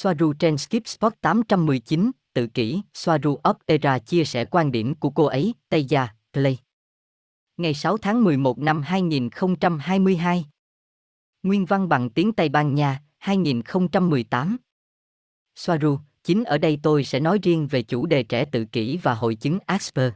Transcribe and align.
Soaru 0.00 0.32
trên 0.32 0.58
Skip 0.58 0.86
Spot 0.88 1.12
819, 1.20 2.10
tự 2.34 2.46
kỷ, 2.46 2.80
Soaru 2.94 3.38
of 3.42 3.54
Era 3.66 3.98
chia 3.98 4.24
sẻ 4.24 4.44
quan 4.44 4.72
điểm 4.72 4.94
của 4.94 5.10
cô 5.10 5.24
ấy, 5.24 5.54
Tây 5.68 5.84
Gia, 5.84 6.08
Clay. 6.32 6.58
Ngày 7.56 7.74
6 7.74 7.98
tháng 7.98 8.24
11 8.24 8.58
năm 8.58 8.82
2022. 8.82 10.46
Nguyên 11.42 11.64
văn 11.64 11.88
bằng 11.88 12.10
tiếng 12.10 12.32
Tây 12.32 12.48
Ban 12.48 12.74
Nha, 12.74 13.02
2018. 13.18 14.56
Soaru, 15.56 15.98
chính 16.24 16.44
ở 16.44 16.58
đây 16.58 16.78
tôi 16.82 17.04
sẽ 17.04 17.20
nói 17.20 17.38
riêng 17.42 17.66
về 17.66 17.82
chủ 17.82 18.06
đề 18.06 18.22
trẻ 18.22 18.44
tự 18.44 18.64
kỷ 18.64 18.96
và 18.96 19.14
hội 19.14 19.34
chứng 19.34 19.58
Asper. 19.66 20.12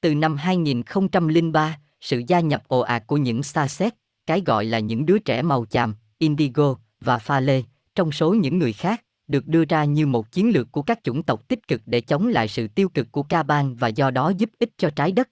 Từ 0.00 0.14
năm 0.14 0.36
2003, 0.36 1.78
sự 2.00 2.22
gia 2.26 2.40
nhập 2.40 2.62
ồ 2.68 2.80
ạt 2.80 3.06
của 3.06 3.16
những 3.16 3.42
xa 3.42 3.68
xét, 3.68 3.94
cái 4.26 4.42
gọi 4.46 4.64
là 4.64 4.78
những 4.78 5.06
đứa 5.06 5.18
trẻ 5.18 5.42
màu 5.42 5.66
chàm, 5.66 5.94
indigo 6.18 6.76
và 7.00 7.18
pha 7.18 7.40
lê, 7.40 7.62
trong 7.98 8.12
số 8.12 8.34
những 8.34 8.58
người 8.58 8.72
khác, 8.72 9.04
được 9.26 9.46
đưa 9.46 9.64
ra 9.64 9.84
như 9.84 10.06
một 10.06 10.32
chiến 10.32 10.50
lược 10.50 10.72
của 10.72 10.82
các 10.82 11.04
chủng 11.04 11.22
tộc 11.22 11.48
tích 11.48 11.68
cực 11.68 11.82
để 11.86 12.00
chống 12.00 12.26
lại 12.26 12.48
sự 12.48 12.68
tiêu 12.68 12.88
cực 12.88 13.12
của 13.12 13.22
ca 13.22 13.42
bang 13.42 13.74
và 13.74 13.88
do 13.88 14.10
đó 14.10 14.32
giúp 14.38 14.50
ích 14.58 14.70
cho 14.76 14.90
trái 14.90 15.12
đất. 15.12 15.28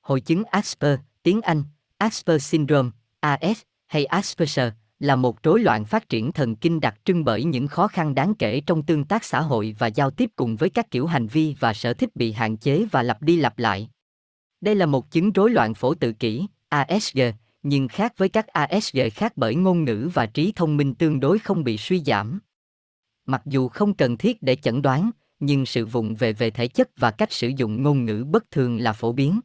Hội 0.00 0.20
chứng 0.20 0.44
Asper, 0.44 0.98
tiếng 1.22 1.42
Anh, 1.42 1.62
Asper 1.98 2.42
Syndrome, 2.42 2.90
AS, 3.20 3.62
hay 3.86 4.04
Asperger, 4.04 4.72
là 4.98 5.16
một 5.16 5.42
rối 5.42 5.60
loạn 5.60 5.84
phát 5.84 6.08
triển 6.08 6.32
thần 6.32 6.56
kinh 6.56 6.80
đặc 6.80 6.94
trưng 7.04 7.24
bởi 7.24 7.44
những 7.44 7.66
khó 7.66 7.88
khăn 7.88 8.14
đáng 8.14 8.34
kể 8.34 8.60
trong 8.66 8.82
tương 8.82 9.04
tác 9.04 9.24
xã 9.24 9.40
hội 9.40 9.76
và 9.78 9.86
giao 9.86 10.10
tiếp 10.10 10.30
cùng 10.36 10.56
với 10.56 10.70
các 10.70 10.90
kiểu 10.90 11.06
hành 11.06 11.26
vi 11.26 11.56
và 11.60 11.74
sở 11.74 11.94
thích 11.94 12.16
bị 12.16 12.32
hạn 12.32 12.56
chế 12.56 12.86
và 12.90 13.02
lặp 13.02 13.22
đi 13.22 13.36
lặp 13.36 13.58
lại. 13.58 13.88
Đây 14.60 14.74
là 14.74 14.86
một 14.86 15.10
chứng 15.10 15.32
rối 15.32 15.50
loạn 15.50 15.74
phổ 15.74 15.94
tự 15.94 16.12
kỷ, 16.12 16.46
ASG, 16.68 17.20
nhưng 17.64 17.88
khác 17.88 18.12
với 18.16 18.28
các 18.28 18.46
ASG 18.46 18.98
khác 19.14 19.32
bởi 19.36 19.54
ngôn 19.54 19.84
ngữ 19.84 20.10
và 20.14 20.26
trí 20.26 20.52
thông 20.56 20.76
minh 20.76 20.94
tương 20.94 21.20
đối 21.20 21.38
không 21.38 21.64
bị 21.64 21.76
suy 21.76 22.02
giảm. 22.06 22.40
Mặc 23.26 23.42
dù 23.44 23.68
không 23.68 23.94
cần 23.94 24.16
thiết 24.16 24.42
để 24.42 24.56
chẩn 24.56 24.82
đoán, 24.82 25.10
nhưng 25.40 25.66
sự 25.66 25.86
vụng 25.86 26.14
về 26.14 26.32
về 26.32 26.50
thể 26.50 26.68
chất 26.68 26.90
và 26.96 27.10
cách 27.10 27.32
sử 27.32 27.48
dụng 27.56 27.82
ngôn 27.82 28.04
ngữ 28.04 28.24
bất 28.24 28.50
thường 28.50 28.78
là 28.80 28.92
phổ 28.92 29.12
biến. 29.12 29.40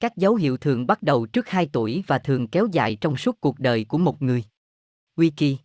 Các 0.00 0.16
dấu 0.16 0.34
hiệu 0.34 0.56
thường 0.56 0.86
bắt 0.86 1.02
đầu 1.02 1.26
trước 1.26 1.48
2 1.48 1.68
tuổi 1.72 2.04
và 2.06 2.18
thường 2.18 2.48
kéo 2.48 2.66
dài 2.72 2.96
trong 3.00 3.16
suốt 3.16 3.40
cuộc 3.40 3.58
đời 3.58 3.84
của 3.84 3.98
một 3.98 4.22
người. 4.22 4.44
Wiki 5.16 5.56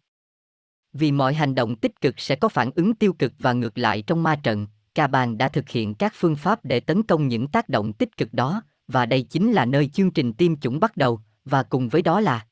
Vì 0.93 1.11
mọi 1.11 1.33
hành 1.33 1.55
động 1.55 1.75
tích 1.75 2.01
cực 2.01 2.19
sẽ 2.19 2.35
có 2.35 2.49
phản 2.49 2.71
ứng 2.75 2.95
tiêu 2.95 3.13
cực 3.13 3.33
và 3.39 3.53
ngược 3.53 3.77
lại 3.77 4.01
trong 4.01 4.23
ma 4.23 4.35
trận, 4.43 4.67
Ca 4.95 5.07
Bàn 5.07 5.37
đã 5.37 5.49
thực 5.49 5.69
hiện 5.69 5.93
các 5.93 6.13
phương 6.15 6.35
pháp 6.35 6.65
để 6.65 6.79
tấn 6.79 7.03
công 7.03 7.27
những 7.27 7.47
tác 7.47 7.69
động 7.69 7.93
tích 7.93 8.17
cực 8.17 8.33
đó, 8.33 8.61
và 8.87 9.05
đây 9.05 9.21
chính 9.21 9.51
là 9.51 9.65
nơi 9.65 9.87
chương 9.87 10.11
trình 10.11 10.33
tiêm 10.33 10.55
chủng 10.55 10.79
bắt 10.79 10.97
đầu, 10.97 11.21
và 11.45 11.63
cùng 11.63 11.89
với 11.89 12.01
đó 12.01 12.21
là 12.21 12.45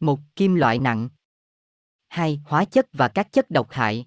một 0.00 0.20
Kim 0.36 0.54
loại 0.54 0.78
nặng 0.78 1.08
2. 2.08 2.40
Hóa 2.44 2.64
chất 2.64 2.86
và 2.92 3.08
các 3.08 3.32
chất 3.32 3.50
độc 3.50 3.70
hại 3.70 4.06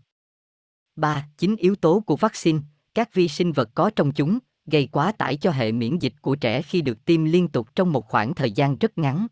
3. 0.95 1.27
Chính 1.37 1.55
yếu 1.55 1.75
tố 1.75 1.99
của 1.99 2.15
vaccine, 2.15 2.59
các 2.93 3.13
vi 3.13 3.27
sinh 3.27 3.51
vật 3.51 3.69
có 3.73 3.91
trong 3.95 4.11
chúng, 4.11 4.39
gây 4.65 4.87
quá 4.91 5.11
tải 5.11 5.37
cho 5.37 5.51
hệ 5.51 5.71
miễn 5.71 5.99
dịch 5.99 6.13
của 6.21 6.35
trẻ 6.35 6.61
khi 6.61 6.81
được 6.81 7.05
tiêm 7.05 7.25
liên 7.25 7.47
tục 7.47 7.75
trong 7.75 7.91
một 7.91 8.07
khoảng 8.07 8.33
thời 8.33 8.51
gian 8.51 8.77
rất 8.77 8.97
ngắn. 8.97 9.27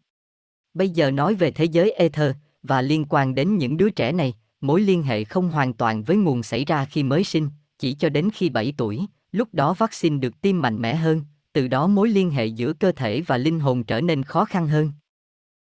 Bây 0.74 0.90
giờ 0.90 1.12
nói 1.12 1.36
về 1.36 1.52
thế 1.52 1.66
giới 1.66 1.92
ether 1.92 2.36
và 2.64 2.82
liên 2.82 3.06
quan 3.10 3.36
đến 3.36 3.58
những 3.58 3.78
đứa 3.78 3.90
trẻ 3.90 4.12
này, 4.12 4.34
mối 4.62 4.82
liên 4.82 5.04
hệ 5.04 5.24
không 5.24 5.50
hoàn 5.50 5.74
toàn 5.74 6.04
với 6.04 6.18
nguồn 6.18 6.44
xảy 6.44 6.66
ra 6.66 6.86
khi 6.86 7.04
mới 7.04 7.24
sinh, 7.24 7.50
chỉ 7.78 7.94
cho 7.94 8.10
đến 8.10 8.30
khi 8.34 8.50
7 8.50 8.74
tuổi, 8.78 9.06
lúc 9.32 9.54
đó 9.54 9.74
vaccine 9.74 10.18
được 10.18 10.42
tiêm 10.42 10.62
mạnh 10.62 10.82
mẽ 10.82 10.96
hơn, 10.96 11.24
từ 11.54 11.68
đó 11.68 11.88
mối 11.88 12.10
liên 12.10 12.32
hệ 12.32 12.46
giữa 12.46 12.74
cơ 12.74 12.92
thể 12.92 13.22
và 13.22 13.38
linh 13.38 13.60
hồn 13.60 13.84
trở 13.84 14.02
nên 14.02 14.24
khó 14.24 14.46
khăn 14.46 14.68
hơn. 14.68 14.92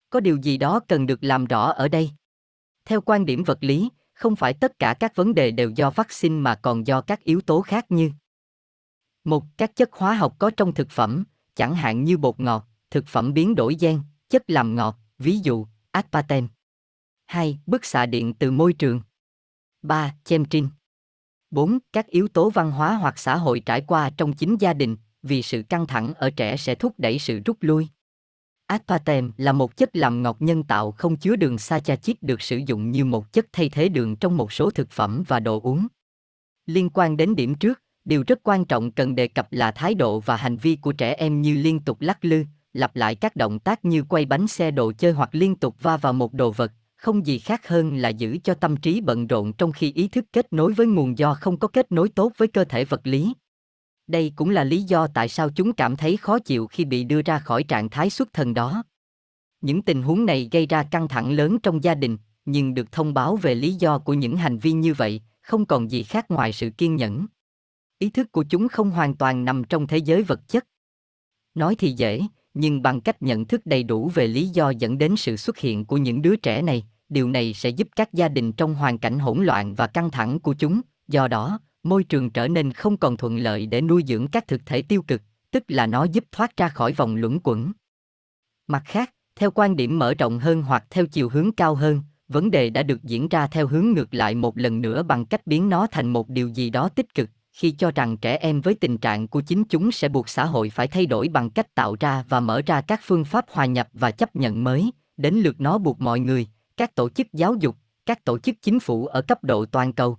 Có 0.09 0.19
điều 0.19 0.37
gì 0.37 0.57
đó 0.57 0.79
cần 0.87 1.05
được 1.05 1.23
làm 1.23 1.45
rõ 1.45 1.71
ở 1.71 1.87
đây. 1.87 2.11
Theo 2.85 3.01
quan 3.01 3.25
điểm 3.25 3.43
vật 3.43 3.57
lý, 3.61 3.89
không 4.13 4.35
phải 4.35 4.53
tất 4.53 4.79
cả 4.79 4.93
các 4.99 5.15
vấn 5.15 5.35
đề 5.35 5.51
đều 5.51 5.69
do 5.69 5.89
vaccine 5.89 6.35
mà 6.35 6.55
còn 6.55 6.87
do 6.87 7.01
các 7.01 7.23
yếu 7.23 7.41
tố 7.41 7.61
khác 7.61 7.85
như 7.91 8.11
một 9.23 9.43
các 9.57 9.75
chất 9.75 9.93
hóa 9.93 10.13
học 10.13 10.35
có 10.39 10.51
trong 10.57 10.73
thực 10.73 10.89
phẩm 10.89 11.23
chẳng 11.55 11.75
hạn 11.75 12.03
như 12.03 12.17
bột 12.17 12.39
ngọt 12.39 12.67
thực 12.91 13.07
phẩm 13.07 13.33
biến 13.33 13.55
đổi 13.55 13.77
gen 13.79 14.01
chất 14.29 14.43
làm 14.47 14.75
ngọt 14.75 14.97
ví 15.17 15.39
dụ 15.43 15.67
aspartame 15.91 16.47
2. 17.25 17.59
Bức 17.65 17.85
xạ 17.85 18.05
điện 18.05 18.33
từ 18.33 18.51
môi 18.51 18.73
trường 18.73 19.01
3. 19.81 20.15
Chemtrin 20.23 20.67
4. 21.51 21.79
Các 21.93 22.07
yếu 22.07 22.27
tố 22.27 22.49
văn 22.49 22.71
hóa 22.71 22.93
hoặc 22.93 23.19
xã 23.19 23.35
hội 23.35 23.59
trải 23.59 23.81
qua 23.81 24.09
trong 24.17 24.33
chính 24.33 24.57
gia 24.59 24.73
đình, 24.73 24.97
vì 25.23 25.41
sự 25.41 25.63
căng 25.69 25.87
thẳng 25.87 26.13
ở 26.13 26.29
trẻ 26.29 26.57
sẽ 26.57 26.75
thúc 26.75 26.93
đẩy 26.97 27.19
sự 27.19 27.39
rút 27.45 27.57
lui. 27.61 27.87
Aspartame 28.67 29.27
là 29.37 29.51
một 29.51 29.77
chất 29.77 29.95
làm 29.95 30.23
ngọt 30.23 30.37
nhân 30.39 30.63
tạo 30.63 30.91
không 30.91 31.15
chứa 31.15 31.35
đường 31.35 31.57
saccharide 31.57 32.19
được 32.21 32.41
sử 32.41 32.57
dụng 32.57 32.91
như 32.91 33.05
một 33.05 33.33
chất 33.33 33.45
thay 33.51 33.69
thế 33.69 33.89
đường 33.89 34.15
trong 34.15 34.37
một 34.37 34.53
số 34.53 34.69
thực 34.69 34.91
phẩm 34.91 35.23
và 35.27 35.39
đồ 35.39 35.59
uống. 35.63 35.87
Liên 36.65 36.89
quan 36.89 37.17
đến 37.17 37.35
điểm 37.35 37.55
trước, 37.55 37.81
điều 38.05 38.23
rất 38.27 38.39
quan 38.43 38.65
trọng 38.65 38.91
cần 38.91 39.15
đề 39.15 39.27
cập 39.27 39.53
là 39.53 39.71
thái 39.71 39.93
độ 39.93 40.19
và 40.19 40.35
hành 40.35 40.57
vi 40.57 40.75
của 40.75 40.91
trẻ 40.91 41.13
em 41.13 41.41
như 41.41 41.53
liên 41.53 41.79
tục 41.79 42.01
lắc 42.01 42.25
lư, 42.25 42.43
lặp 42.73 42.95
lại 42.95 43.15
các 43.15 43.35
động 43.35 43.59
tác 43.59 43.85
như 43.85 44.03
quay 44.03 44.25
bánh 44.25 44.47
xe 44.47 44.71
đồ 44.71 44.91
chơi 44.91 45.11
hoặc 45.11 45.29
liên 45.31 45.55
tục 45.55 45.75
va 45.81 45.97
vào 45.97 46.13
một 46.13 46.33
đồ 46.33 46.51
vật, 46.51 46.71
không 46.95 47.25
gì 47.25 47.39
khác 47.39 47.67
hơn 47.67 47.97
là 47.97 48.09
giữ 48.09 48.37
cho 48.43 48.53
tâm 48.53 48.77
trí 48.77 49.01
bận 49.01 49.27
rộn 49.27 49.53
trong 49.53 49.71
khi 49.71 49.91
ý 49.91 50.07
thức 50.07 50.25
kết 50.33 50.53
nối 50.53 50.73
với 50.73 50.87
nguồn 50.87 51.17
do 51.17 51.33
không 51.33 51.57
có 51.57 51.67
kết 51.67 51.91
nối 51.91 52.09
tốt 52.09 52.31
với 52.37 52.47
cơ 52.47 52.63
thể 52.63 52.85
vật 52.85 53.01
lý. 53.03 53.33
Đây 54.09 54.31
cũng 54.35 54.49
là 54.49 54.63
lý 54.63 54.81
do 54.81 55.07
tại 55.07 55.29
sao 55.29 55.49
chúng 55.49 55.73
cảm 55.73 55.95
thấy 55.95 56.17
khó 56.17 56.39
chịu 56.39 56.67
khi 56.67 56.85
bị 56.85 57.03
đưa 57.03 57.21
ra 57.21 57.39
khỏi 57.39 57.63
trạng 57.63 57.89
thái 57.89 58.09
xuất 58.09 58.33
thần 58.33 58.53
đó. 58.53 58.83
Những 59.61 59.81
tình 59.81 60.03
huống 60.03 60.25
này 60.25 60.49
gây 60.51 60.65
ra 60.65 60.83
căng 60.83 61.07
thẳng 61.07 61.31
lớn 61.31 61.59
trong 61.63 61.83
gia 61.83 61.95
đình, 61.95 62.17
nhưng 62.45 62.73
được 62.73 62.91
thông 62.91 63.13
báo 63.13 63.35
về 63.35 63.55
lý 63.55 63.73
do 63.73 63.99
của 63.99 64.13
những 64.13 64.37
hành 64.37 64.57
vi 64.57 64.71
như 64.71 64.93
vậy, 64.93 65.21
không 65.41 65.65
còn 65.65 65.91
gì 65.91 66.03
khác 66.03 66.31
ngoài 66.31 66.53
sự 66.53 66.69
kiên 66.69 66.95
nhẫn. 66.95 67.25
Ý 67.99 68.09
thức 68.09 68.31
của 68.31 68.43
chúng 68.49 68.67
không 68.67 68.91
hoàn 68.91 69.15
toàn 69.15 69.45
nằm 69.45 69.63
trong 69.63 69.87
thế 69.87 69.97
giới 69.97 70.23
vật 70.23 70.47
chất. 70.47 70.65
Nói 71.55 71.75
thì 71.75 71.91
dễ, 71.91 72.21
nhưng 72.53 72.81
bằng 72.81 73.01
cách 73.01 73.21
nhận 73.21 73.45
thức 73.45 73.65
đầy 73.65 73.83
đủ 73.83 74.11
về 74.13 74.27
lý 74.27 74.47
do 74.47 74.69
dẫn 74.69 74.97
đến 74.97 75.15
sự 75.17 75.37
xuất 75.37 75.57
hiện 75.57 75.85
của 75.85 75.97
những 75.97 76.21
đứa 76.21 76.35
trẻ 76.35 76.61
này, 76.61 76.85
điều 77.09 77.29
này 77.29 77.53
sẽ 77.53 77.69
giúp 77.69 77.87
các 77.95 78.13
gia 78.13 78.29
đình 78.29 78.51
trong 78.51 78.75
hoàn 78.75 78.97
cảnh 78.97 79.19
hỗn 79.19 79.43
loạn 79.43 79.75
và 79.75 79.87
căng 79.87 80.11
thẳng 80.11 80.39
của 80.39 80.53
chúng, 80.53 80.81
do 81.07 81.27
đó, 81.27 81.59
môi 81.83 82.03
trường 82.03 82.29
trở 82.29 82.47
nên 82.47 82.73
không 82.73 82.97
còn 82.97 83.17
thuận 83.17 83.37
lợi 83.37 83.65
để 83.65 83.81
nuôi 83.81 84.03
dưỡng 84.07 84.27
các 84.27 84.47
thực 84.47 84.65
thể 84.65 84.81
tiêu 84.81 85.01
cực, 85.01 85.21
tức 85.51 85.63
là 85.67 85.87
nó 85.87 86.03
giúp 86.03 86.23
thoát 86.31 86.57
ra 86.57 86.69
khỏi 86.69 86.93
vòng 86.93 87.15
luẩn 87.15 87.39
quẩn. 87.43 87.71
Mặt 88.67 88.83
khác, 88.85 89.13
theo 89.35 89.51
quan 89.51 89.75
điểm 89.75 89.99
mở 89.99 90.13
rộng 90.13 90.39
hơn 90.39 90.61
hoặc 90.61 90.83
theo 90.89 91.05
chiều 91.05 91.29
hướng 91.29 91.51
cao 91.51 91.75
hơn, 91.75 92.01
vấn 92.27 92.51
đề 92.51 92.69
đã 92.69 92.83
được 92.83 93.03
diễn 93.03 93.27
ra 93.27 93.47
theo 93.47 93.67
hướng 93.67 93.91
ngược 93.91 94.13
lại 94.13 94.35
một 94.35 94.57
lần 94.57 94.81
nữa 94.81 95.03
bằng 95.03 95.25
cách 95.25 95.47
biến 95.47 95.69
nó 95.69 95.87
thành 95.87 96.13
một 96.13 96.29
điều 96.29 96.47
gì 96.47 96.69
đó 96.69 96.89
tích 96.89 97.13
cực, 97.13 97.29
khi 97.51 97.71
cho 97.71 97.91
rằng 97.91 98.17
trẻ 98.17 98.37
em 98.37 98.61
với 98.61 98.75
tình 98.75 98.97
trạng 98.97 99.27
của 99.27 99.41
chính 99.41 99.63
chúng 99.63 99.91
sẽ 99.91 100.09
buộc 100.09 100.29
xã 100.29 100.45
hội 100.45 100.69
phải 100.69 100.87
thay 100.87 101.05
đổi 101.05 101.27
bằng 101.27 101.49
cách 101.49 101.75
tạo 101.75 101.95
ra 101.99 102.23
và 102.29 102.39
mở 102.39 102.61
ra 102.65 102.81
các 102.81 102.99
phương 103.03 103.25
pháp 103.25 103.45
hòa 103.51 103.65
nhập 103.65 103.87
và 103.93 104.11
chấp 104.11 104.35
nhận 104.35 104.63
mới, 104.63 104.91
đến 105.17 105.35
lượt 105.35 105.61
nó 105.61 105.77
buộc 105.77 106.01
mọi 106.01 106.19
người, 106.19 106.47
các 106.77 106.95
tổ 106.95 107.09
chức 107.09 107.27
giáo 107.33 107.55
dục, 107.55 107.75
các 108.05 108.25
tổ 108.25 108.39
chức 108.39 108.55
chính 108.61 108.79
phủ 108.79 109.07
ở 109.07 109.21
cấp 109.21 109.43
độ 109.43 109.65
toàn 109.65 109.93
cầu. 109.93 110.17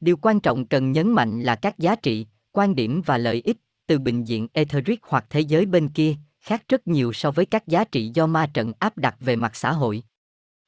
Điều 0.00 0.16
quan 0.16 0.40
trọng 0.40 0.66
cần 0.66 0.92
nhấn 0.92 1.12
mạnh 1.12 1.42
là 1.42 1.54
các 1.54 1.78
giá 1.78 1.94
trị, 1.94 2.26
quan 2.52 2.74
điểm 2.74 3.02
và 3.06 3.18
lợi 3.18 3.42
ích 3.44 3.56
từ 3.86 3.98
bình 3.98 4.24
diện 4.24 4.48
etheric 4.52 5.00
hoặc 5.02 5.26
thế 5.30 5.40
giới 5.40 5.66
bên 5.66 5.88
kia 5.88 6.14
khác 6.40 6.62
rất 6.68 6.88
nhiều 6.88 7.12
so 7.12 7.30
với 7.30 7.46
các 7.46 7.66
giá 7.66 7.84
trị 7.84 8.10
do 8.14 8.26
ma 8.26 8.50
trận 8.54 8.72
áp 8.78 8.98
đặt 8.98 9.16
về 9.20 9.36
mặt 9.36 9.56
xã 9.56 9.72
hội. 9.72 10.02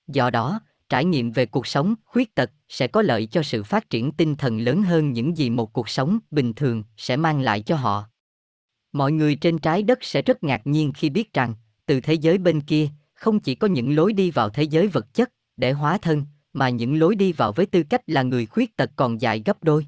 Do 0.09 0.31
đó, 0.31 0.61
trải 0.89 1.05
nghiệm 1.05 1.33
về 1.33 1.47
cuộc 1.47 1.67
sống 1.67 1.95
khuyết 2.05 2.35
tật 2.35 2.51
sẽ 2.69 2.87
có 2.87 3.03
lợi 3.03 3.27
cho 3.27 3.43
sự 3.43 3.63
phát 3.63 3.91
triển 3.91 4.13
tinh 4.13 4.37
thần 4.37 4.59
lớn 4.59 4.83
hơn 4.83 5.13
những 5.13 5.37
gì 5.37 5.51
một 5.51 5.73
cuộc 5.73 5.89
sống 5.89 6.19
bình 6.31 6.53
thường 6.53 6.85
sẽ 6.97 7.17
mang 7.17 7.41
lại 7.41 7.63
cho 7.63 7.77
họ 7.77 8.11
mọi 8.93 9.13
người 9.13 9.35
trên 9.35 9.59
trái 9.59 9.83
đất 9.83 9.99
sẽ 10.05 10.23
rất 10.23 10.45
ngạc 10.45 10.61
nhiên 10.65 10.93
khi 10.93 11.11
biết 11.11 11.33
rằng 11.33 11.55
từ 11.87 12.01
thế 12.01 12.15
giới 12.15 12.39
bên 12.39 12.61
kia 12.61 12.89
không 13.15 13.41
chỉ 13.41 13.55
có 13.55 13.69
những 13.69 13.97
lối 13.97 14.13
đi 14.13 14.31
vào 14.31 14.51
thế 14.51 14.63
giới 14.63 14.89
vật 14.89 15.15
chất 15.15 15.31
để 15.57 15.73
hóa 15.73 15.99
thân 15.99 16.25
mà 16.53 16.69
những 16.69 16.99
lối 16.99 17.15
đi 17.15 17.33
vào 17.33 17.53
với 17.53 17.67
tư 17.67 17.83
cách 17.83 18.03
là 18.07 18.23
người 18.23 18.47
khuyết 18.47 18.77
tật 18.77 18.91
còn 18.97 19.21
dài 19.21 19.43
gấp 19.45 19.65
đôi 19.65 19.87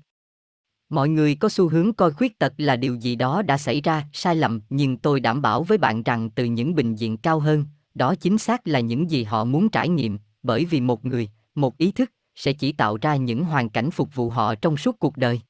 mọi 0.89 1.09
người 1.09 1.35
có 1.35 1.49
xu 1.49 1.69
hướng 1.69 1.93
coi 1.93 2.13
khuyết 2.13 2.39
tật 2.39 2.53
là 2.57 2.77
điều 2.77 2.95
gì 2.95 3.17
đó 3.17 3.43
đã 3.43 3.59
xảy 3.59 3.81
ra 3.81 4.05
sai 4.13 4.37
lầm 4.37 4.61
nhưng 4.71 4.97
tôi 4.97 5.21
đảm 5.21 5.43
bảo 5.43 5.63
với 5.63 5.79
bạn 5.79 6.03
rằng 6.03 6.31
từ 6.31 6.45
những 6.45 6.75
bình 6.75 6.95
diện 6.95 7.17
cao 7.17 7.41
hơn 7.41 7.65
đó 7.95 8.15
chính 8.15 8.39
xác 8.39 8.69
là 8.69 8.81
những 8.81 9.11
gì 9.11 9.25
họ 9.25 9.45
muốn 9.45 9.69
trải 9.69 9.89
nghiệm 9.89 10.19
bởi 10.43 10.65
vì 10.65 10.81
một 10.81 11.05
người, 11.05 11.31
một 11.55 11.79
ý 11.79 11.93
thức 11.93 12.11
sẽ 12.35 12.53
chỉ 12.53 12.73
tạo 12.73 12.99
ra 13.03 13.17
những 13.17 13.45
hoàn 13.45 13.69
cảnh 13.69 13.91
phục 13.91 14.15
vụ 14.15 14.31
họ 14.31 14.55
trong 14.55 14.77
suốt 14.77 14.99
cuộc 14.99 15.17
đời. 15.17 15.41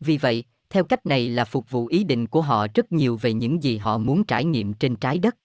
Vì 0.00 0.16
vậy, 0.16 0.44
theo 0.70 0.84
cách 0.84 1.06
này 1.06 1.28
là 1.28 1.44
phục 1.44 1.70
vụ 1.70 1.86
ý 1.86 2.04
định 2.04 2.26
của 2.26 2.42
họ 2.42 2.66
rất 2.74 2.92
nhiều 2.92 3.16
về 3.16 3.32
những 3.32 3.62
gì 3.62 3.76
họ 3.76 3.98
muốn 3.98 4.24
trải 4.24 4.44
nghiệm 4.44 4.72
trên 4.72 4.96
trái 4.96 5.18
đất. 5.18 5.36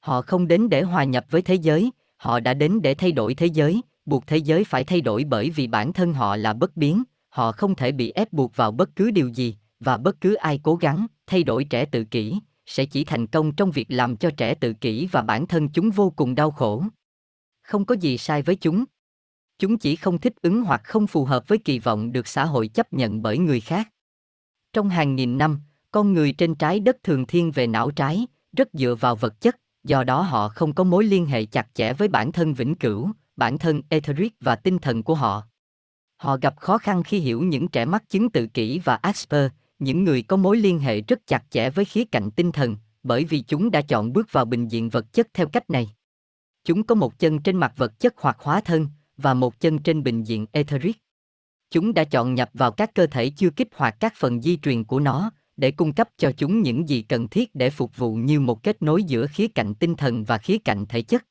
Họ 0.00 0.22
không 0.22 0.48
đến 0.48 0.68
để 0.68 0.82
hòa 0.82 1.04
nhập 1.04 1.26
với 1.30 1.42
thế 1.42 1.54
giới, 1.54 1.90
họ 2.16 2.40
đã 2.40 2.54
đến 2.54 2.82
để 2.82 2.94
thay 2.94 3.12
đổi 3.12 3.34
thế 3.34 3.46
giới, 3.46 3.80
buộc 4.06 4.26
thế 4.26 4.36
giới 4.36 4.64
phải 4.64 4.84
thay 4.84 5.00
đổi 5.00 5.24
bởi 5.24 5.50
vì 5.50 5.66
bản 5.66 5.92
thân 5.92 6.14
họ 6.14 6.36
là 6.36 6.52
bất 6.52 6.76
biến, 6.76 7.02
họ 7.28 7.52
không 7.52 7.74
thể 7.74 7.92
bị 7.92 8.10
ép 8.10 8.32
buộc 8.32 8.56
vào 8.56 8.72
bất 8.72 8.96
cứ 8.96 9.10
điều 9.10 9.28
gì, 9.28 9.56
và 9.80 9.96
bất 9.96 10.20
cứ 10.20 10.34
ai 10.34 10.60
cố 10.62 10.74
gắng 10.76 11.06
thay 11.26 11.42
đổi 11.42 11.64
trẻ 11.64 11.84
tự 11.84 12.04
kỷ 12.04 12.34
sẽ 12.66 12.84
chỉ 12.84 13.04
thành 13.04 13.26
công 13.26 13.52
trong 13.52 13.70
việc 13.70 13.86
làm 13.88 14.16
cho 14.16 14.30
trẻ 14.36 14.54
tự 14.54 14.72
kỷ 14.72 15.06
và 15.06 15.22
bản 15.22 15.46
thân 15.46 15.68
chúng 15.68 15.90
vô 15.90 16.10
cùng 16.10 16.34
đau 16.34 16.50
khổ 16.50 16.82
không 17.66 17.84
có 17.84 17.94
gì 17.94 18.18
sai 18.18 18.42
với 18.42 18.56
chúng 18.56 18.84
Chúng 19.58 19.78
chỉ 19.78 19.96
không 19.96 20.18
thích 20.18 20.34
ứng 20.42 20.62
hoặc 20.62 20.80
không 20.84 21.06
phù 21.06 21.24
hợp 21.24 21.48
với 21.48 21.58
kỳ 21.58 21.78
vọng 21.78 22.12
được 22.12 22.26
xã 22.26 22.44
hội 22.44 22.68
chấp 22.68 22.92
nhận 22.92 23.22
bởi 23.22 23.38
người 23.38 23.60
khác. 23.60 23.88
Trong 24.72 24.88
hàng 24.88 25.16
nghìn 25.16 25.38
năm, 25.38 25.60
con 25.90 26.12
người 26.12 26.32
trên 26.32 26.54
trái 26.54 26.80
đất 26.80 26.96
thường 27.02 27.26
thiên 27.26 27.50
về 27.50 27.66
não 27.66 27.90
trái, 27.90 28.26
rất 28.56 28.68
dựa 28.72 28.94
vào 28.94 29.16
vật 29.16 29.40
chất, 29.40 29.56
do 29.84 30.04
đó 30.04 30.22
họ 30.22 30.48
không 30.48 30.74
có 30.74 30.84
mối 30.84 31.04
liên 31.04 31.26
hệ 31.26 31.44
chặt 31.44 31.74
chẽ 31.74 31.92
với 31.92 32.08
bản 32.08 32.32
thân 32.32 32.54
vĩnh 32.54 32.74
cửu, 32.74 33.10
bản 33.36 33.58
thân 33.58 33.82
etheric 33.88 34.32
và 34.40 34.56
tinh 34.56 34.78
thần 34.78 35.02
của 35.02 35.14
họ. 35.14 35.42
Họ 36.16 36.36
gặp 36.36 36.60
khó 36.60 36.78
khăn 36.78 37.02
khi 37.02 37.18
hiểu 37.18 37.42
những 37.42 37.68
trẻ 37.68 37.84
mắc 37.84 38.08
chứng 38.08 38.30
tự 38.30 38.46
kỷ 38.46 38.78
và 38.78 38.94
Asper, 38.94 39.50
những 39.78 40.04
người 40.04 40.22
có 40.22 40.36
mối 40.36 40.56
liên 40.56 40.78
hệ 40.78 41.00
rất 41.00 41.26
chặt 41.26 41.44
chẽ 41.50 41.70
với 41.70 41.84
khía 41.84 42.04
cạnh 42.04 42.30
tinh 42.30 42.52
thần, 42.52 42.76
bởi 43.02 43.24
vì 43.24 43.40
chúng 43.40 43.70
đã 43.70 43.80
chọn 43.80 44.12
bước 44.12 44.32
vào 44.32 44.44
bình 44.44 44.68
diện 44.68 44.88
vật 44.88 45.12
chất 45.12 45.28
theo 45.34 45.46
cách 45.46 45.70
này. 45.70 45.90
Chúng 46.64 46.82
có 46.82 46.94
một 46.94 47.18
chân 47.18 47.42
trên 47.42 47.56
mặt 47.56 47.72
vật 47.76 48.00
chất 48.00 48.14
hoặc 48.16 48.36
hóa 48.40 48.60
thân, 48.60 48.88
và 49.16 49.34
một 49.34 49.60
chân 49.60 49.78
trên 49.78 50.02
bình 50.02 50.22
diện 50.22 50.46
etheric. 50.52 50.96
Chúng 51.70 51.94
đã 51.94 52.04
chọn 52.04 52.34
nhập 52.34 52.50
vào 52.54 52.72
các 52.72 52.94
cơ 52.94 53.06
thể 53.06 53.30
chưa 53.30 53.50
kích 53.50 53.68
hoạt 53.74 53.96
các 54.00 54.14
phần 54.16 54.42
di 54.42 54.56
truyền 54.56 54.84
của 54.84 55.00
nó, 55.00 55.30
để 55.56 55.70
cung 55.70 55.92
cấp 55.92 56.08
cho 56.16 56.32
chúng 56.36 56.62
những 56.62 56.88
gì 56.88 57.02
cần 57.02 57.28
thiết 57.28 57.54
để 57.54 57.70
phục 57.70 57.96
vụ 57.96 58.14
như 58.14 58.40
một 58.40 58.62
kết 58.62 58.82
nối 58.82 59.02
giữa 59.02 59.26
khía 59.26 59.48
cạnh 59.48 59.74
tinh 59.74 59.94
thần 59.94 60.24
và 60.24 60.38
khía 60.38 60.58
cạnh 60.58 60.86
thể 60.86 61.02
chất. 61.02 61.24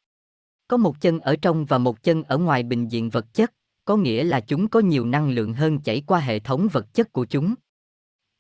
Có 0.68 0.78
một 0.78 1.02
chân 1.02 1.20
ở 1.20 1.36
trong 1.36 1.66
và 1.66 1.78
một 1.78 2.04
chân 2.04 2.24
ở 2.24 2.38
ngoài 2.38 2.64
bình 2.64 2.88
diện 2.88 3.10
vật 3.10 3.34
chất, 3.34 3.54
có 3.86 3.98
nghĩa 3.98 4.24
là 4.24 4.40
chúng 4.40 4.68
có 4.68 4.80
nhiều 4.80 5.06
năng 5.06 5.30
lượng 5.30 5.54
hơn 5.54 5.80
chảy 5.80 6.02
qua 6.08 6.20
hệ 6.20 6.40
thống 6.40 6.68
vật 6.72 6.94
chất 6.94 7.12
của 7.12 7.26
chúng. 7.26 7.56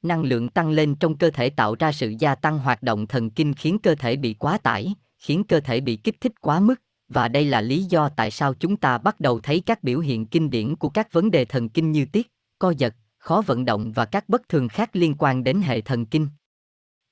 Năng 0.01 0.23
lượng 0.23 0.49
tăng 0.49 0.69
lên 0.69 0.95
trong 0.95 1.17
cơ 1.17 1.29
thể 1.29 1.49
tạo 1.49 1.75
ra 1.79 1.91
sự 1.91 2.13
gia 2.19 2.35
tăng 2.35 2.59
hoạt 2.59 2.83
động 2.83 3.07
thần 3.07 3.29
kinh 3.29 3.53
khiến 3.53 3.79
cơ 3.79 3.95
thể 3.95 4.15
bị 4.15 4.33
quá 4.33 4.57
tải, 4.57 4.93
khiến 5.17 5.43
cơ 5.43 5.59
thể 5.59 5.81
bị 5.81 5.95
kích 5.95 6.21
thích 6.21 6.41
quá 6.41 6.59
mức, 6.59 6.81
và 7.09 7.27
đây 7.27 7.45
là 7.45 7.61
lý 7.61 7.83
do 7.83 8.09
tại 8.09 8.31
sao 8.31 8.53
chúng 8.53 8.77
ta 8.77 8.97
bắt 8.97 9.19
đầu 9.19 9.39
thấy 9.39 9.59
các 9.65 9.83
biểu 9.83 9.99
hiện 9.99 10.25
kinh 10.25 10.49
điển 10.49 10.75
của 10.75 10.89
các 10.89 11.13
vấn 11.13 11.31
đề 11.31 11.45
thần 11.45 11.69
kinh 11.69 11.91
như 11.91 12.05
tiết, 12.05 12.31
co 12.59 12.73
giật, 12.77 12.95
khó 13.17 13.41
vận 13.45 13.65
động 13.65 13.91
và 13.91 14.05
các 14.05 14.29
bất 14.29 14.49
thường 14.49 14.67
khác 14.67 14.89
liên 14.95 15.15
quan 15.19 15.43
đến 15.43 15.61
hệ 15.61 15.81
thần 15.81 16.05
kinh. 16.05 16.27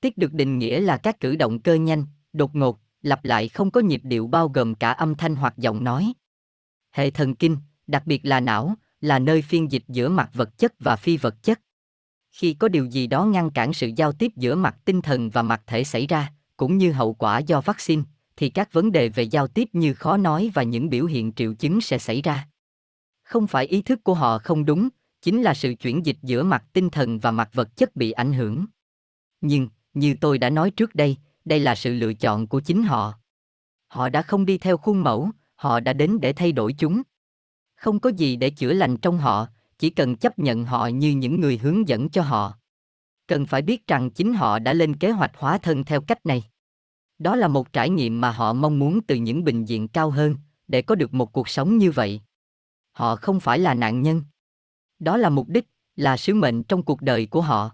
Tiết 0.00 0.18
được 0.18 0.32
định 0.32 0.58
nghĩa 0.58 0.80
là 0.80 0.96
các 0.96 1.20
cử 1.20 1.36
động 1.36 1.60
cơ 1.60 1.74
nhanh, 1.74 2.06
đột 2.32 2.54
ngột, 2.54 2.80
lặp 3.04 3.24
lại 3.24 3.48
không 3.48 3.70
có 3.70 3.80
nhịp 3.80 4.00
điệu 4.04 4.26
bao 4.26 4.48
gồm 4.48 4.74
cả 4.74 4.90
âm 4.90 5.14
thanh 5.14 5.36
hoặc 5.36 5.54
giọng 5.56 5.84
nói. 5.84 6.12
Hệ 6.92 7.10
thần 7.10 7.34
kinh, 7.34 7.56
đặc 7.86 8.06
biệt 8.06 8.20
là 8.24 8.40
não, 8.40 8.74
là 9.00 9.18
nơi 9.18 9.42
phiên 9.42 9.72
dịch 9.72 9.84
giữa 9.88 10.08
mặt 10.08 10.30
vật 10.34 10.58
chất 10.58 10.74
và 10.78 10.96
phi 10.96 11.16
vật 11.16 11.42
chất. 11.42 11.60
Khi 12.30 12.54
có 12.54 12.68
điều 12.68 12.84
gì 12.84 13.06
đó 13.06 13.24
ngăn 13.24 13.50
cản 13.50 13.72
sự 13.72 13.90
giao 13.96 14.12
tiếp 14.12 14.32
giữa 14.36 14.54
mặt 14.54 14.76
tinh 14.84 15.02
thần 15.02 15.30
và 15.30 15.42
mặt 15.42 15.62
thể 15.66 15.84
xảy 15.84 16.06
ra, 16.06 16.32
cũng 16.56 16.78
như 16.78 16.92
hậu 16.92 17.14
quả 17.14 17.38
do 17.38 17.60
vaccine, 17.60 18.02
thì 18.36 18.48
các 18.48 18.72
vấn 18.72 18.92
đề 18.92 19.08
về 19.08 19.22
giao 19.22 19.48
tiếp 19.48 19.68
như 19.72 19.94
khó 19.94 20.16
nói 20.16 20.50
và 20.54 20.62
những 20.62 20.90
biểu 20.90 21.06
hiện 21.06 21.32
triệu 21.32 21.54
chứng 21.54 21.80
sẽ 21.80 21.98
xảy 21.98 22.22
ra. 22.22 22.48
Không 23.22 23.46
phải 23.46 23.66
ý 23.66 23.82
thức 23.82 24.04
của 24.04 24.14
họ 24.14 24.38
không 24.38 24.64
đúng, 24.64 24.88
chính 25.22 25.42
là 25.42 25.54
sự 25.54 25.74
chuyển 25.74 26.06
dịch 26.06 26.16
giữa 26.22 26.42
mặt 26.42 26.64
tinh 26.72 26.90
thần 26.90 27.18
và 27.18 27.30
mặt 27.30 27.50
vật 27.52 27.76
chất 27.76 27.96
bị 27.96 28.10
ảnh 28.10 28.32
hưởng. 28.32 28.66
Nhưng, 29.40 29.68
như 29.94 30.14
tôi 30.20 30.38
đã 30.38 30.50
nói 30.50 30.70
trước 30.70 30.94
đây, 30.94 31.16
đây 31.44 31.60
là 31.60 31.74
sự 31.74 31.94
lựa 31.94 32.14
chọn 32.14 32.46
của 32.46 32.60
chính 32.60 32.82
họ. 32.82 33.14
Họ 33.88 34.08
đã 34.08 34.22
không 34.22 34.46
đi 34.46 34.58
theo 34.58 34.76
khuôn 34.76 35.02
mẫu, 35.02 35.30
họ 35.54 35.80
đã 35.80 35.92
đến 35.92 36.18
để 36.20 36.32
thay 36.32 36.52
đổi 36.52 36.74
chúng. 36.78 37.02
Không 37.76 38.00
có 38.00 38.10
gì 38.10 38.36
để 38.36 38.50
chữa 38.50 38.72
lành 38.72 38.96
trong 38.96 39.18
họ, 39.18 39.46
chỉ 39.78 39.90
cần 39.90 40.16
chấp 40.16 40.38
nhận 40.38 40.64
họ 40.64 40.86
như 40.86 41.10
những 41.10 41.40
người 41.40 41.58
hướng 41.58 41.88
dẫn 41.88 42.08
cho 42.08 42.22
họ. 42.22 42.54
Cần 43.26 43.46
phải 43.46 43.62
biết 43.62 43.86
rằng 43.86 44.10
chính 44.10 44.34
họ 44.34 44.58
đã 44.58 44.72
lên 44.72 44.96
kế 44.96 45.10
hoạch 45.10 45.32
hóa 45.36 45.58
thân 45.58 45.84
theo 45.84 46.00
cách 46.00 46.26
này. 46.26 46.44
Đó 47.18 47.36
là 47.36 47.48
một 47.48 47.72
trải 47.72 47.90
nghiệm 47.90 48.20
mà 48.20 48.30
họ 48.30 48.52
mong 48.52 48.78
muốn 48.78 49.00
từ 49.06 49.14
những 49.14 49.44
bình 49.44 49.64
diện 49.64 49.88
cao 49.88 50.10
hơn, 50.10 50.36
để 50.68 50.82
có 50.82 50.94
được 50.94 51.14
một 51.14 51.32
cuộc 51.32 51.48
sống 51.48 51.78
như 51.78 51.90
vậy. 51.90 52.20
Họ 52.92 53.16
không 53.16 53.40
phải 53.40 53.58
là 53.58 53.74
nạn 53.74 54.02
nhân. 54.02 54.22
Đó 54.98 55.16
là 55.16 55.28
mục 55.30 55.48
đích, 55.48 55.64
là 55.96 56.16
sứ 56.16 56.34
mệnh 56.34 56.62
trong 56.62 56.82
cuộc 56.82 57.02
đời 57.02 57.26
của 57.26 57.40
họ. 57.40 57.70